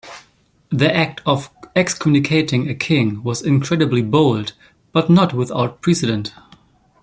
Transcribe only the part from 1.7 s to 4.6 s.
excommunicating a king was incredibly bold,